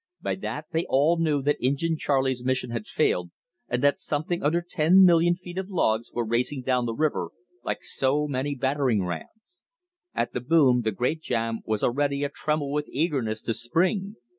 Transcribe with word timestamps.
By 0.19 0.33
that 0.37 0.65
they 0.71 0.87
all 0.89 1.17
knew 1.19 1.43
that 1.43 1.63
Injin 1.63 1.95
Charley's 1.95 2.43
mission 2.43 2.71
had 2.71 2.87
failed, 2.87 3.29
and 3.67 3.83
that 3.83 3.99
something 3.99 4.41
under 4.41 4.59
ten 4.59 5.03
million 5.05 5.35
feet 5.35 5.59
of 5.59 5.69
logs 5.69 6.09
were 6.11 6.25
racing 6.25 6.63
down 6.63 6.87
the 6.87 6.95
river 6.95 7.29
like 7.63 7.83
so 7.83 8.27
many 8.27 8.55
battering 8.55 9.05
rams. 9.05 9.61
At 10.15 10.33
the 10.33 10.41
boom 10.41 10.81
the 10.81 10.91
great 10.91 11.21
jam 11.21 11.59
was 11.65 11.83
already 11.83 12.23
a 12.23 12.29
tremble 12.29 12.71
with 12.71 12.89
eagerness 12.89 13.43
to 13.43 13.53
spring. 13.53 14.15